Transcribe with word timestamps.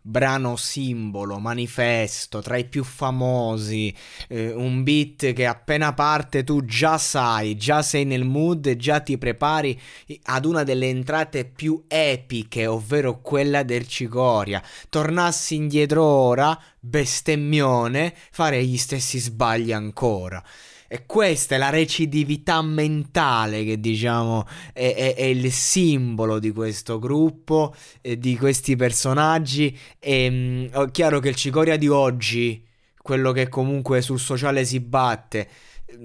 Brano 0.00 0.56
simbolo, 0.56 1.38
manifesto, 1.38 2.40
tra 2.40 2.56
i 2.56 2.64
più 2.64 2.82
famosi, 2.84 3.94
eh, 4.28 4.52
un 4.52 4.82
beat 4.82 5.32
che 5.32 5.44
appena 5.44 5.92
parte 5.92 6.44
tu 6.44 6.64
già 6.64 6.96
sai, 6.96 7.56
già 7.56 7.82
sei 7.82 8.04
nel 8.04 8.24
mood 8.24 8.76
già 8.76 9.00
ti 9.00 9.18
prepari 9.18 9.78
ad 10.22 10.44
una 10.44 10.62
delle 10.62 10.88
entrate 10.88 11.44
più 11.44 11.84
epiche, 11.86 12.66
ovvero 12.66 13.20
quella 13.20 13.62
del 13.62 13.86
Cicoria. 13.86 14.62
Tornassi 14.88 15.56
indietro 15.56 16.04
ora, 16.04 16.58
bestemmione, 16.80 18.14
farei 18.30 18.66
gli 18.66 18.78
stessi 18.78 19.18
sbagli 19.18 19.72
ancora. 19.72 20.42
E 20.90 21.04
questa 21.04 21.54
è 21.56 21.58
la 21.58 21.68
recidività 21.68 22.62
mentale 22.62 23.62
che 23.62 23.78
diciamo 23.78 24.46
è, 24.72 24.94
è, 24.94 25.14
è 25.16 25.24
il 25.24 25.52
simbolo 25.52 26.38
di 26.38 26.50
questo 26.50 26.98
gruppo, 26.98 27.74
eh, 28.00 28.18
di 28.18 28.38
questi 28.38 28.74
personaggi. 28.74 29.76
E 29.98 30.30
mh, 30.30 30.70
è 30.70 30.90
chiaro 30.90 31.20
che 31.20 31.28
il 31.28 31.34
Cicoria 31.34 31.76
di 31.76 31.88
oggi, 31.88 32.64
quello 33.02 33.32
che 33.32 33.50
comunque 33.50 34.00
sul 34.00 34.18
sociale 34.18 34.64
si 34.64 34.80
batte, 34.80 35.48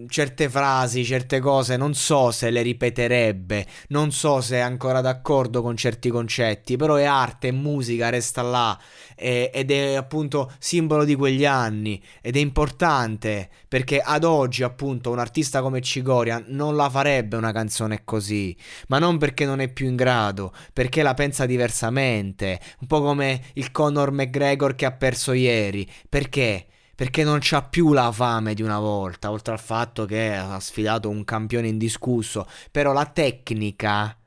certe 0.07 0.49
frasi, 0.49 1.03
certe 1.03 1.39
cose, 1.39 1.75
non 1.75 1.93
so 1.93 2.31
se 2.31 2.49
le 2.49 2.61
ripeterebbe, 2.61 3.65
non 3.89 4.11
so 4.11 4.39
se 4.39 4.55
è 4.55 4.59
ancora 4.59 5.01
d'accordo 5.01 5.61
con 5.61 5.75
certi 5.75 6.09
concetti, 6.09 6.77
però 6.77 6.95
è 6.95 7.03
arte, 7.03 7.49
è 7.49 7.51
musica, 7.51 8.09
resta 8.09 8.41
là 8.41 8.79
è, 9.15 9.51
ed 9.53 9.71
è 9.71 9.95
appunto 9.95 10.51
simbolo 10.57 11.03
di 11.03 11.15
quegli 11.15 11.45
anni 11.45 12.01
ed 12.21 12.35
è 12.35 12.39
importante 12.39 13.49
perché 13.67 13.99
ad 13.99 14.23
oggi 14.23 14.63
appunto 14.63 15.11
un 15.11 15.19
artista 15.19 15.61
come 15.61 15.81
Cigoria 15.81 16.43
non 16.47 16.75
la 16.75 16.89
farebbe 16.89 17.35
una 17.35 17.51
canzone 17.51 18.01
così, 18.03 18.55
ma 18.87 18.99
non 18.99 19.17
perché 19.17 19.45
non 19.45 19.59
è 19.59 19.71
più 19.71 19.87
in 19.87 19.95
grado, 19.95 20.53
perché 20.71 21.01
la 21.03 21.13
pensa 21.13 21.45
diversamente, 21.45 22.59
un 22.79 22.87
po' 22.87 23.01
come 23.01 23.41
il 23.53 23.71
Conor 23.71 24.11
McGregor 24.11 24.75
che 24.75 24.85
ha 24.85 24.91
perso 24.91 25.33
ieri, 25.33 25.89
perché? 26.07 26.67
Perché 27.03 27.25
non 27.25 27.39
c'ha 27.41 27.61
più 27.61 27.91
la 27.91 28.13
fame 28.13 28.53
di 28.53 28.61
una 28.61 28.79
volta, 28.79 29.29
oltre 29.29 29.51
al 29.51 29.59
fatto 29.59 30.05
che 30.05 30.33
ha 30.33 30.57
sfidato 30.61 31.09
un 31.09 31.25
campione 31.25 31.67
indiscusso, 31.67 32.47
però 32.71 32.93
la 32.93 33.03
tecnica 33.03 34.17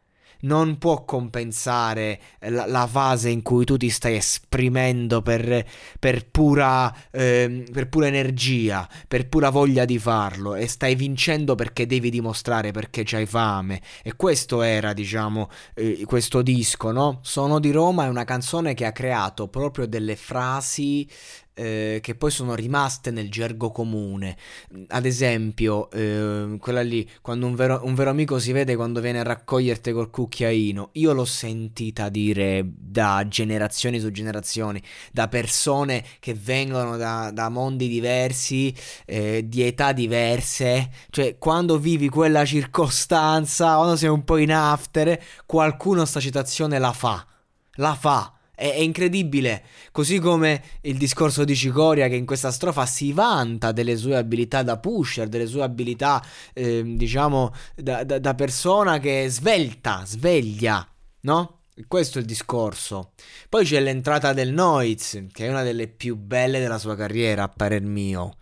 non 0.41 0.77
può 0.77 1.03
compensare 1.07 2.21
la, 2.41 2.67
la, 2.67 2.87
fase 2.87 3.31
in 3.31 3.41
cui 3.41 3.65
tu 3.65 3.79
ti 3.79 3.89
stai 3.89 4.17
esprimendo 4.17 5.23
per, 5.23 5.65
per, 5.99 6.29
pura, 6.29 6.95
eh, 7.11 7.65
per, 7.73 7.89
pura, 7.89 8.09
energia, 8.09 8.87
per 9.09 9.27
pura 9.27 9.49
voglia 9.49 9.87
di 9.87 9.99
farlo 9.99 10.55
e 10.55 10.67
stai 10.69 10.95
vincendo 10.95 11.55
perché 11.55 11.87
devi 11.87 12.11
dimostrare 12.11 12.73
perché 12.73 13.05
c'hai 13.07 13.25
fame. 13.25 13.81
E 14.03 14.17
questo 14.17 14.61
era, 14.61 14.93
diciamo, 14.93 15.49
eh, 15.73 16.05
questo 16.05 16.43
disco, 16.43 16.93
no? 16.93 17.21
Sono 17.23 17.59
di 17.59 17.71
Roma 17.71 18.05
è 18.05 18.09
una 18.09 18.25
canzone 18.25 18.75
che 18.75 18.85
ha 18.85 18.93
creato 18.93 19.49
proprio 19.49 19.87
delle 19.87 20.15
frasi 20.15 21.09
eh, 21.59 22.01
che 22.03 22.15
poi 22.15 22.31
sono 22.31 22.55
rimaste 22.55 23.11
nel 23.11 23.31
gergo 23.31 23.71
comune. 23.71 24.37
Ad 24.89 25.07
esempio, 25.07 25.91
eh, 25.91 26.57
quella 26.61 26.83
lì, 26.83 27.09
quando 27.23 27.47
un 27.47 27.55
vero, 27.55 27.81
un 27.85 27.95
vero, 27.95 28.11
amico 28.11 28.39
si 28.39 28.53
vede 28.53 28.77
quando 28.77 29.01
viene 29.01 29.21
a 29.21 29.23
raccoglierti 29.23 29.93
col 29.93 30.11
cucchiaino, 30.11 30.91
io 30.93 31.13
l'ho 31.13 31.25
sentita 31.25 32.11
dire 32.11 32.63
da 32.67 33.25
generazioni 33.27 33.99
su 33.99 34.11
generazioni, 34.11 34.83
da 35.13 35.29
persone 35.29 36.05
che 36.21 36.35
vengono 36.35 36.99
da, 36.99 37.31
da 37.33 37.49
mondi 37.49 37.89
diversi, 37.89 38.75
eh, 39.07 39.45
di 39.49 39.63
età 39.63 39.93
diverse, 39.93 40.91
cioè 41.09 41.39
quando 41.39 41.79
vivi 41.79 42.11
quella 42.11 42.45
circostanza, 42.45 43.77
quando 43.77 43.97
sei 43.97 44.11
un 44.11 44.25
po' 44.25 44.37
in 44.37 44.53
after, 44.53 45.19
qualcuno 45.47 46.05
sta 46.05 46.21
citazione 46.21 46.79
la 46.79 46.93
fa, 46.93 47.27
la 47.77 47.95
fa 47.95 48.36
è, 48.57 48.71
è, 48.71 48.79
incredibile. 48.81 49.63
Così 49.93 50.19
come 50.19 50.63
il 50.81 50.97
discorso 50.97 51.45
di 51.45 51.55
Cicoria, 51.55 52.09
che 52.09 52.17
in 52.17 52.27
questa 52.27 52.51
strofa 52.51 52.85
si 52.87 53.13
vanta 53.13 53.71
delle 53.71 53.97
sue 53.97 54.17
abilità 54.17 54.65
da 54.65 54.79
pusher, 54.79 55.29
delle 55.29 55.47
sue 55.47 55.63
abilità, 55.63 56.21
eh, 56.53 56.83
diciamo, 56.97 57.55
da, 57.77 58.03
da, 58.03 58.19
da 58.19 58.35
persona 58.35 58.99
che 58.99 59.27
svelta, 59.29 60.03
sveglia, 60.05 60.85
no? 61.21 61.56
Questo 61.87 62.17
è 62.17 62.21
il 62.23 62.27
discorso. 62.27 63.13
Poi 63.51 63.67
c'è 63.67 63.81
l'entrata 63.81 64.33
del 64.33 64.51
Noiz, 64.51 65.27
che 65.31 65.45
è 65.45 65.51
una 65.51 65.63
delle 65.63 65.89
più 65.89 66.17
belle 66.17 66.59
della 66.59 66.79
sua 66.79 66.97
carriera, 66.97 67.43
a 67.43 67.49
parer 67.49 67.83
mio. 67.83 68.37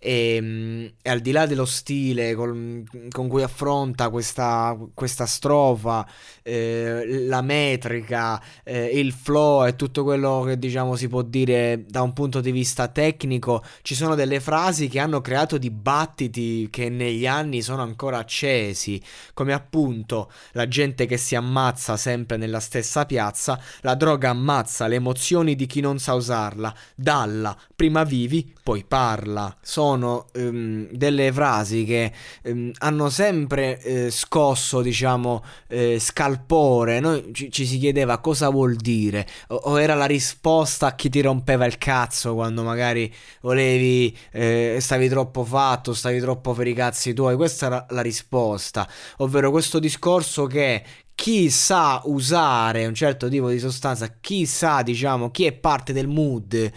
E, 0.00 0.36
ehm, 0.36 0.92
e, 1.02 1.10
al 1.10 1.18
di 1.20 1.32
là 1.32 1.46
dello 1.46 1.64
stile 1.64 2.34
col, 2.34 2.84
con 3.10 3.26
cui 3.28 3.42
affronta 3.42 4.10
questa, 4.10 4.76
questa 4.94 5.26
strofa, 5.26 6.06
eh, 6.42 7.26
la 7.26 7.42
metrica, 7.42 8.40
eh, 8.62 8.86
il 8.98 9.12
flow 9.12 9.66
e 9.66 9.74
tutto 9.74 10.04
quello 10.04 10.44
che 10.46 10.56
diciamo 10.58 10.94
si 10.94 11.08
può 11.08 11.22
dire 11.22 11.84
da 11.88 12.02
un 12.02 12.12
punto 12.12 12.40
di 12.40 12.52
vista 12.52 12.86
tecnico, 12.88 13.64
ci 13.82 13.94
sono 13.96 14.14
delle 14.14 14.38
frasi 14.40 14.88
che 14.88 15.00
hanno 15.00 15.20
creato 15.20 15.58
dibattiti 15.58 16.68
che 16.70 16.88
negli 16.88 17.26
anni 17.26 17.60
sono 17.60 17.82
ancora 17.82 18.18
accesi, 18.18 19.02
come 19.34 19.52
appunto 19.52 20.30
la 20.52 20.68
gente 20.68 21.06
che 21.06 21.16
si 21.16 21.34
ammazza 21.34 21.96
sempre 21.96 22.36
nella 22.36 22.60
stessa 22.68 23.06
piazza, 23.06 23.58
la 23.80 23.94
droga 23.94 24.28
ammazza 24.28 24.86
le 24.86 24.96
emozioni 24.96 25.56
di 25.56 25.64
chi 25.64 25.80
non 25.80 25.98
sa 25.98 26.12
usarla, 26.12 26.74
dalla, 26.94 27.56
prima 27.74 28.04
vivi, 28.04 28.52
poi 28.62 28.84
parla. 28.86 29.56
Sono 29.62 30.26
um, 30.34 30.86
delle 30.90 31.32
frasi 31.32 31.84
che 31.84 32.12
um, 32.44 32.70
hanno 32.80 33.08
sempre 33.08 33.80
eh, 33.80 34.10
scosso, 34.10 34.82
diciamo, 34.82 35.42
eh, 35.68 35.96
scalpore. 35.98 37.00
Noi 37.00 37.30
ci, 37.32 37.50
ci, 37.50 37.64
si 37.64 37.78
chiedeva 37.78 38.18
cosa 38.18 38.50
vuol 38.50 38.76
dire, 38.76 39.26
o, 39.48 39.54
o, 39.54 39.80
era 39.80 39.94
la 39.94 40.04
risposta 40.04 40.88
a 40.88 40.94
chi 40.94 41.08
ti 41.08 41.22
rompeva 41.22 41.64
il 41.64 41.78
cazzo 41.78 42.34
quando 42.34 42.62
magari 42.62 43.12
volevi, 43.40 44.14
eh, 44.30 44.76
stavi 44.78 45.08
troppo 45.08 45.42
fatto, 45.42 45.94
stavi 45.94 46.20
troppo 46.20 46.52
per 46.52 46.66
i 46.66 46.74
cazzi 46.74 47.14
tuoi. 47.14 47.34
Questa 47.36 47.66
era 47.66 47.86
la 47.90 48.02
risposta, 48.02 48.86
ovvero 49.18 49.50
questo 49.50 49.78
discorso 49.78 50.46
che 50.46 50.84
chi 51.18 51.50
sa 51.50 52.00
usare 52.04 52.86
un 52.86 52.94
certo 52.94 53.28
tipo 53.28 53.48
di 53.50 53.58
sostanza, 53.58 54.18
chi 54.20 54.46
sa, 54.46 54.82
diciamo, 54.82 55.32
chi 55.32 55.46
è 55.46 55.52
parte 55.52 55.92
del 55.92 56.06
mood, 56.06 56.70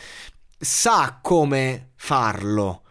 sa 0.57 1.19
come 1.21 1.91
farlo 1.95 2.81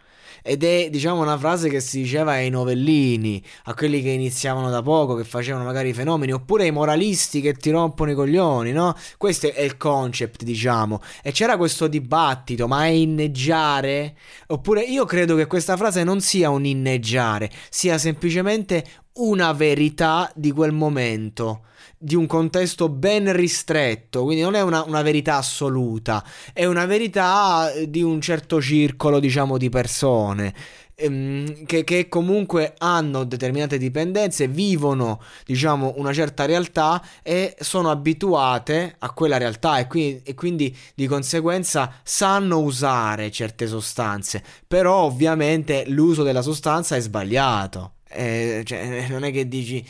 ed 0.43 0.63
è 0.63 0.89
diciamo 0.91 1.21
una 1.21 1.37
frase 1.37 1.69
che 1.69 1.81
si 1.81 2.03
diceva 2.03 2.33
ai 2.33 2.51
novellini, 2.51 3.43
a 3.65 3.75
quelli 3.75 4.01
che 4.01 4.11
iniziavano 4.11 4.71
da 4.71 4.81
poco, 4.81 5.15
che 5.15 5.25
facevano 5.25 5.65
magari 5.65 5.91
i 5.91 5.93
fenomeni, 5.93 6.33
oppure 6.33 6.65
ai 6.65 6.71
moralisti 6.71 7.41
che 7.41 7.55
ti 7.55 7.71
rompono 7.71 8.11
i 8.11 8.15
coglioni, 8.15 8.73
no? 8.73 8.95
Questo 9.17 9.53
è 9.53 9.61
il 9.61 9.77
concept, 9.77 10.43
diciamo. 10.43 11.01
E 11.23 11.33
c'era 11.33 11.57
questo 11.57 11.89
dibattito, 11.89 12.67
ma 12.69 12.85
è 12.85 12.89
inneggiare? 12.89 14.17
Oppure 14.47 14.83
io 14.83 15.05
credo 15.05 15.37
che 15.37 15.47
questa 15.47 15.77
frase 15.77 16.05
non 16.05 16.21
sia 16.21 16.49
un 16.51 16.65
inneggiare, 16.65 17.51
sia 17.69 17.99
semplicemente 17.99 18.85
una 19.21 19.53
verità 19.53 20.31
di 20.35 20.51
quel 20.51 20.73
momento 20.73 21.63
di 22.03 22.15
un 22.15 22.27
contesto 22.27 22.89
ben 22.89 23.31
ristretto, 23.33 24.25
quindi 24.25 24.43
non 24.43 24.55
è 24.55 24.63
una, 24.63 24.83
una, 24.85 25.03
verità 25.03 25.37
assoluta, 25.37 26.25
è 26.55 26.65
una 26.65 26.87
verità 26.87 27.71
di 27.87 28.03
un 28.03 28.21
certo 28.23 28.61
circolo, 28.61 29.21
diciamo, 29.21 29.59
di 29.59 29.69
persone. 29.69 30.55
ehm, 30.95 31.67
che, 31.67 31.85
che, 31.85 32.09
comunque 32.09 32.75
hanno 32.79 33.25
determinate 33.25 33.77
dipendenze, 33.77 34.49
vivono 34.49 35.21
diciamo 35.45 35.95
una 35.97 36.13
certa 36.13 36.47
realtà 36.47 37.03
e 37.23 37.55
sono 37.61 37.91
abituate 37.91 38.97
a 38.99 39.11
quella 39.13 39.37
realtà 39.37 39.79
e, 39.79 39.87
qui, 39.87 40.23
e 40.25 40.35
quindi 40.35 40.75
di 40.95 41.07
conseguenza 41.07 41.93
sanno 42.03 42.61
usare 42.61 43.31
certe 43.31 43.67
sostanze, 43.67 44.43
però 44.67 45.03
ovviamente 45.03 45.85
l'uso 45.89 46.23
della 46.23 46.43
sostanza 46.43 46.97
è 46.97 47.01
sbagliato. 47.01 47.95
Eh, 48.11 48.63
cioè, 48.65 49.07
non 49.09 49.25
è 49.25 49.31
che 49.31 49.47
dici 49.47 49.85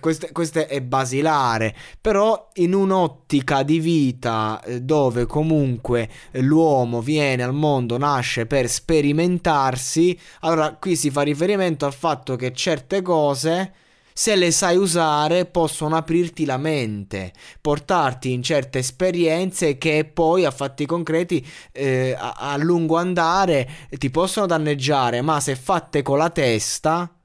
questo, 0.00 0.28
questo, 0.32 0.66
è 0.66 0.80
basilare, 0.80 1.74
però 2.00 2.48
in 2.54 2.74
un'ottica 2.74 3.62
di 3.62 3.78
vita 3.78 4.60
eh, 4.64 4.82
dove 4.82 5.26
comunque 5.26 6.08
l'uomo 6.32 7.00
viene 7.00 7.42
al 7.42 7.54
mondo, 7.54 7.96
nasce 7.96 8.46
per 8.46 8.68
sperimentarsi, 8.68 10.18
allora 10.40 10.74
qui 10.74 10.96
si 10.96 11.10
fa 11.10 11.22
riferimento 11.22 11.86
al 11.86 11.94
fatto 11.94 12.34
che 12.36 12.52
certe 12.52 13.00
cose, 13.00 13.72
se 14.12 14.34
le 14.34 14.50
sai 14.50 14.76
usare, 14.76 15.44
possono 15.44 15.94
aprirti 15.94 16.46
la 16.46 16.56
mente, 16.56 17.32
portarti 17.60 18.32
in 18.32 18.42
certe 18.42 18.78
esperienze 18.78 19.76
che 19.78 20.10
poi 20.10 20.44
a 20.44 20.50
fatti 20.50 20.86
concreti 20.86 21.46
eh, 21.72 22.16
a, 22.18 22.32
a 22.32 22.56
lungo 22.56 22.96
andare 22.96 23.68
ti 23.90 24.10
possono 24.10 24.46
danneggiare, 24.46 25.20
ma 25.20 25.38
se 25.38 25.54
fatte 25.54 26.02
con 26.02 26.18
la 26.18 26.30
testa 26.30 27.15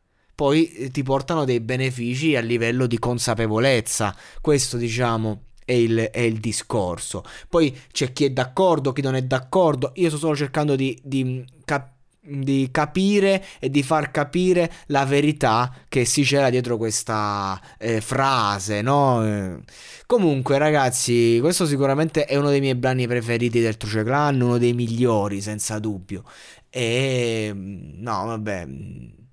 poi 0.42 0.74
eh, 0.74 0.90
ti 0.90 1.04
portano 1.04 1.46
dei 1.46 1.60
benefici 1.60 2.36
a 2.36 2.42
livello 2.42 2.88
di 2.88 2.98
consapevolezza. 2.98 4.16
Questo 4.42 4.78
diciamo 4.78 5.44
è 5.64 5.74
il, 5.74 6.10
è 6.12 6.22
il, 6.22 6.40
discorso. 6.40 7.24
Poi 7.48 7.78
c'è 7.92 8.12
chi 8.12 8.26
è 8.26 8.32
d'accordo, 8.32 8.92
chi 8.92 9.04
non 9.04 9.14
è 9.14 9.22
d'accordo. 9.22 9.92
Io 9.98 10.10
sto 10.10 10.18
solo 10.18 10.36
cercando 10.36 10.76
di, 10.76 11.00
di, 11.04 11.46
cap- 11.64 11.92
di, 12.20 12.70
capire 12.72 13.46
e 13.60 13.70
di 13.70 13.84
far 13.84 14.10
capire 14.10 14.72
la 14.88 15.06
verità 15.06 15.72
che 15.88 16.06
si 16.06 16.24
c'era 16.24 16.50
dietro 16.50 16.76
questa 16.76 17.62
eh, 17.78 18.02
frase, 18.02 18.82
no? 18.82 19.24
Eh, 19.24 19.60
comunque, 20.08 20.58
ragazzi, 20.58 21.38
questo 21.40 21.68
sicuramente 21.68 22.26
è 22.26 22.36
uno 22.36 22.50
dei 22.50 22.62
miei 22.62 22.74
brani 22.74 23.06
preferiti 23.06 23.60
del 23.60 23.78
Truce 23.78 24.02
Clan, 24.04 24.42
uno 24.42 24.58
dei 24.58 24.74
migliori, 24.74 25.40
senza 25.40 25.78
dubbio. 25.78 26.24
E 26.68 27.52
no, 27.54 28.26
vabbè 28.26 28.66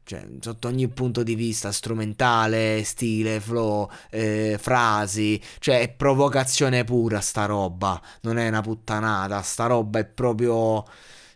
cioè, 0.08 0.26
sotto 0.40 0.68
ogni 0.68 0.88
punto 0.88 1.22
di 1.22 1.34
vista, 1.34 1.70
strumentale, 1.70 2.82
stile, 2.82 3.40
flow, 3.40 3.90
eh, 4.08 4.56
frasi, 4.58 5.38
cioè 5.58 5.80
è 5.80 5.90
provocazione 5.90 6.82
pura 6.84 7.20
sta 7.20 7.44
roba, 7.44 8.00
non 8.22 8.38
è 8.38 8.48
una 8.48 8.62
puttanata, 8.62 9.42
sta 9.42 9.66
roba 9.66 9.98
è 9.98 10.06
proprio... 10.06 10.82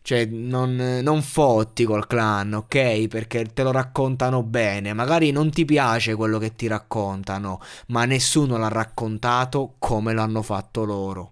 Cioè, 0.05 0.25
non, 0.25 0.75
non, 1.03 1.23
fotti 1.23 1.85
col 1.85 2.09
clan, 2.09 2.55
ok? 2.55 3.07
Perché 3.07 3.45
te 3.53 3.63
lo 3.63 3.71
raccontano 3.71 4.43
bene. 4.43 4.93
Magari 4.95 5.31
non 5.31 5.51
ti 5.51 5.65
piace 5.65 6.17
quello 6.17 6.39
che 6.39 6.57
ti 6.57 6.67
raccontano, 6.67 7.61
ma 7.89 8.05
nessuno 8.05 8.57
l'ha 8.57 8.69
raccontato 8.69 9.75
come 9.79 10.13
l'hanno 10.13 10.43
fatto 10.43 10.85
loro. 10.85 11.32